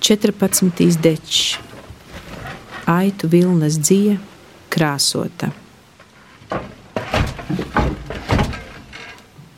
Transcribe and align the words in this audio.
14. 0.00 1.00
dečs, 1.02 1.58
aitu 2.86 3.28
vilnas 3.28 3.78
dzija, 3.82 4.16
krāsota. 4.70 5.50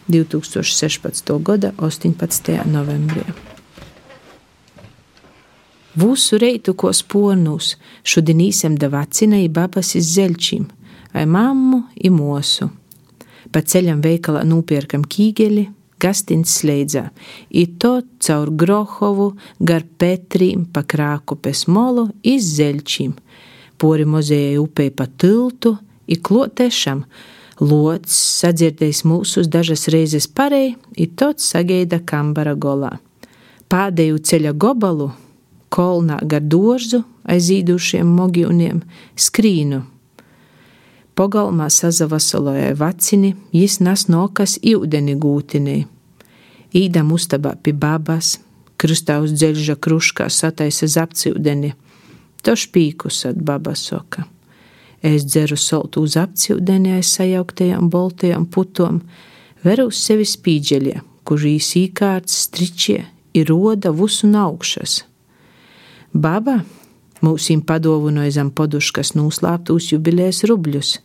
2016. 0.08 1.38
gada 1.44 1.72
18. 1.76 2.64
novembrī. 2.66 3.26
Vūsu 5.98 6.38
reitu 6.38 6.72
ko 6.78 6.92
spornūs, 6.94 7.74
šodien 8.06 8.40
īsam 8.48 8.76
da 8.78 8.88
vacina 8.92 9.40
i 9.42 9.48
babas 9.52 9.96
iz 9.98 10.12
zeļčim, 10.14 10.68
ai 11.12 11.26
mammu 11.26 11.82
i 12.00 12.10
mosu. 12.14 12.70
Pa 13.52 13.60
ceļam 13.60 14.00
veikalā 14.04 14.44
nūpierkam 14.46 15.04
kīgeli, 15.04 15.66
Gastins 16.00 16.52
slēdzā, 16.60 17.08
i 17.50 17.64
to 17.80 17.98
caur 18.22 18.50
Grohovu, 18.50 19.32
gar 19.58 19.84
Petrīm, 19.98 20.66
pa 20.72 20.84
Krākupes 20.86 21.66
molu, 21.68 22.08
iz 22.22 22.46
Zeļčīm, 22.58 23.16
pori 23.78 24.06
mozējai 24.08 24.56
upei 24.62 24.90
pa 24.94 25.08
tiltu, 25.10 25.76
i 26.08 26.16
klotešam, 26.16 27.04
lots 27.60 28.14
sadzirdējis 28.40 29.04
mūsus 29.04 29.50
dažas 29.50 29.88
reizes 29.92 30.28
parei, 30.30 30.76
i 30.96 31.06
tots 31.06 31.50
sagaida 31.52 32.00
kambara 32.00 32.54
golā. 32.54 32.96
Pādēju 33.68 34.22
ceļa 34.24 34.54
gobalu, 34.56 35.10
kolnā 35.68 36.22
gar 36.24 36.44
dārzu 36.44 37.02
aizīdušiem 37.28 38.08
mogyuniem, 38.18 38.80
skrīnu. 39.18 39.82
Pogalmā 41.18 41.66
sazavasoloja 41.66 42.76
vacini, 42.78 43.32
jis 43.50 43.80
nas 43.82 44.04
nokas 44.06 44.52
iudeni 44.62 45.16
gūtinī. 45.18 45.80
Īdam 46.78 47.10
ustabā 47.10 47.56
pie 47.58 47.72
babas, 47.74 48.36
krustā 48.78 49.16
uz 49.24 49.32
dzeļža 49.34 49.74
kruškā 49.82 50.28
sataisa 50.30 50.86
zapciudeni. 50.86 51.72
To 52.46 52.54
špīkus 52.54 53.24
at 53.32 53.42
baba 53.42 53.74
soka. 53.74 54.28
Es 55.02 55.26
dzeru 55.26 55.58
soltu 55.58 56.04
uz 56.06 56.14
apciudeni 56.22 56.94
aiz 57.00 57.10
sajauktajām 57.16 57.90
boltajām 57.90 58.46
putom, 58.46 59.02
veru 59.66 59.88
uz 59.90 59.98
sevi 59.98 60.22
spīdžeļie, 60.22 61.00
kur 61.26 61.42
īs 61.42 61.74
īkārts 61.82 62.44
stričie 62.46 63.00
ir 63.34 63.50
roda 63.50 63.90
vusu 63.90 64.30
naukšas. 64.30 65.00
Baba 66.14 66.60
Mūsim 67.24 67.64
padovanoja 67.66 68.30
zem 68.38 68.50
poduškas 68.54 69.14
noslēptus 69.18 69.92
jubilejas 69.92 70.44
rubļus. 70.46 70.98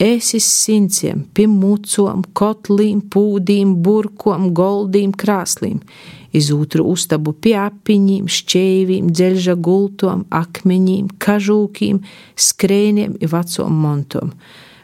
Ēsis 0.00 0.44
sinciem, 0.44 1.22
pimucom, 1.32 2.20
kotlīm, 2.36 3.00
pūdīm, 3.12 3.78
burkom, 3.84 4.50
goldīm, 4.56 5.14
krāslīm, 5.16 5.78
iz 6.36 6.50
otru 6.52 6.84
ustabu 6.92 7.32
pie 7.32 7.54
apiņiem, 7.62 8.26
šķēvīm, 8.28 9.08
dzelža 9.08 9.56
gultom, 9.56 10.26
akmeņiem, 10.28 11.08
kažūkiem, 11.16 12.02
skrēniem 12.36 13.16
un 13.16 13.32
vecom 13.32 13.80
montom. 13.86 14.36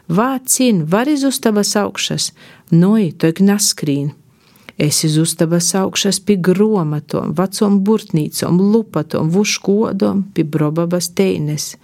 Vācin, 0.09 0.81
var 0.89 1.09
iz 1.09 1.23
ustabas 1.29 1.75
augšas, 1.77 2.31
noi, 2.73 3.11
to 3.13 3.29
gnaskrīn. 3.37 4.11
Es 4.77 5.03
iz 5.03 5.17
ustabas 5.17 5.75
augšas 5.75 6.17
pie 6.25 6.39
gromatom, 6.41 7.35
vecom 7.37 7.77
burtnīcom, 7.85 8.57
lupatom, 8.73 9.29
vuškodom, 9.29 10.23
pie 10.33 10.43
brobabas 10.43 11.11
teines. 11.13 11.75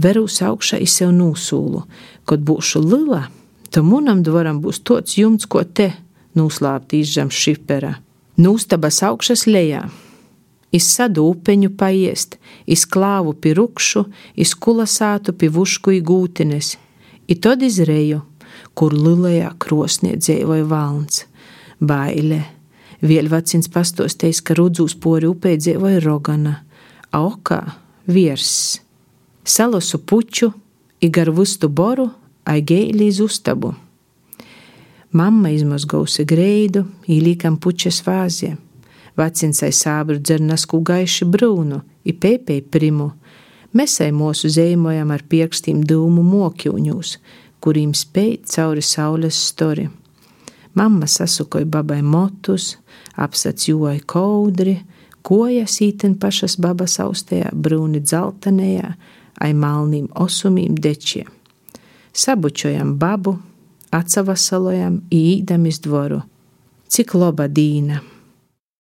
Verūs 0.00 0.40
augšā 0.40 0.80
iz 0.80 0.94
sev 0.96 1.12
nūsūlu, 1.12 1.82
kad 2.24 2.40
būšu 2.48 2.80
lila, 2.80 3.26
tad 3.68 3.84
munam 3.84 4.22
dvaram 4.24 4.62
būs 4.64 4.80
tots 4.88 5.18
jumts, 5.18 5.44
ko 5.44 5.64
te 5.64 5.90
nūslāptīs 6.38 7.12
zem 7.12 7.28
šipera. 7.28 7.98
Nūstabas 8.40 9.02
augšas 9.04 9.44
lejā. 9.46 9.84
Iz 10.72 10.86
sadu 10.88 11.26
upeņu 11.28 11.74
paiest, 11.76 12.38
iz 12.64 12.86
klāvu 12.88 13.34
pie 13.36 13.52
rukšu, 13.58 14.06
iz 14.40 14.54
kulasātu 14.56 15.36
pie 15.36 15.50
vušku 15.52 15.92
igūtines, 15.98 16.78
i 17.28 17.36
tad 17.36 17.60
izreju, 17.60 18.22
kur 18.72 18.96
lilajā 18.96 19.52
krosnie 19.60 20.16
dzēvoja 20.16 20.64
valns 20.64 21.26
baile. 21.82 22.42
Vielvacins 23.02 23.68
pastostējis, 23.72 24.40
ka 24.46 24.54
rudzūs 24.54 24.94
pori 25.02 25.26
upē 25.26 25.56
dzīvoja 25.58 26.02
rogana, 26.04 26.60
aukā 27.10 27.60
virs. 28.06 28.80
Salosu 29.44 29.98
puču, 30.06 30.52
igar 31.02 31.32
vustu 31.34 31.68
boru, 31.68 32.08
aigēli 32.46 33.08
iz 33.10 33.18
ustabu. 33.20 33.72
Mamma 35.12 35.50
izmazgausi 35.52 36.24
greidu, 36.24 36.86
īlīkam 37.10 37.58
pučas 37.60 38.00
vāzie. 38.06 38.54
Vacins 39.18 39.60
ai 39.66 39.72
sābru 39.76 40.16
dzernasku 40.22 40.78
gaiši 40.80 41.26
brūnu, 41.28 41.82
i 42.08 42.14
pēpēji 42.14 42.64
primu. 42.72 43.10
Mēs 43.76 43.98
ai 44.04 44.12
mūsu 44.14 44.48
zīmojam 44.52 45.12
ar 45.12 45.24
pirkstiem 45.28 45.82
dūmu 45.88 46.22
mokļūņus, 46.24 47.16
kuriem 47.60 47.92
spēj 47.96 48.38
cauri 48.54 48.84
saules 48.84 49.42
stori. 49.50 49.88
Mamma 50.74 51.06
sasukoja 51.06 51.68
babai 51.68 52.00
motus, 52.02 52.76
apsacīja 53.20 53.98
kaudri, 54.08 54.78
kojas 55.22 55.80
īten 55.84 56.16
pašas 56.20 56.56
babas 56.60 56.98
austējā, 57.02 57.52
brūni 57.52 58.00
dzeltenējā, 58.00 58.94
ai 59.42 59.52
malnīm 59.52 60.08
osumīm 60.14 60.78
dečiem. 60.80 61.28
Sabučojam 62.12 62.96
babu, 63.00 63.38
atsavasalojam 63.92 65.02
īdam 65.12 65.68
iz 65.68 65.80
dvoru. 65.84 66.22
Cik 66.92 67.14
loba 67.16 67.48
dīna! 67.48 68.11